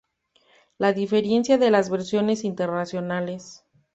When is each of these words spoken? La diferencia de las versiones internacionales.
La 0.79 0.93
diferencia 0.93 1.59
de 1.59 1.69
las 1.69 1.91
versiones 1.91 2.43
internacionales. 2.43 3.63